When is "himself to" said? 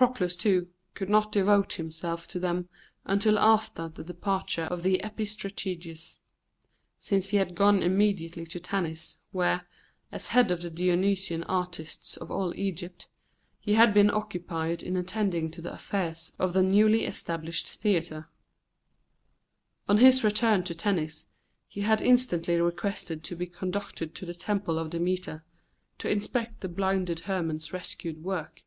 1.74-2.40